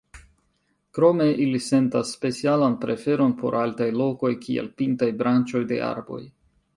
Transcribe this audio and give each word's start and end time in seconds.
Krome 0.97 1.25
ili 1.43 1.59
sentas 1.65 2.13
specialan 2.17 2.77
preferon 2.85 3.35
por 3.41 3.57
altaj 3.59 3.89
lokoj, 4.01 4.31
kiel 4.47 4.71
pintaj 4.81 5.11
branĉoj 5.21 5.63
de 5.73 5.79
arboj. 5.91 6.23